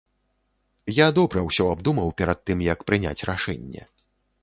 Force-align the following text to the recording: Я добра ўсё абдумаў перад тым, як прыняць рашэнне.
Я 0.99 1.07
добра 1.19 1.45
ўсё 1.49 1.69
абдумаў 1.75 2.09
перад 2.23 2.43
тым, 2.51 2.67
як 2.73 2.79
прыняць 2.91 3.25
рашэнне. 3.33 3.81